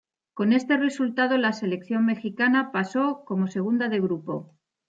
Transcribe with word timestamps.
Con 0.33 0.51
este 0.51 0.77
resultado, 0.77 1.37
la 1.37 1.53
selección 1.53 2.07
mexicana 2.07 2.71
pasó 2.71 3.23
como 3.23 3.45
segunda 3.45 3.87
de 3.87 3.99
grupo. 3.99 4.57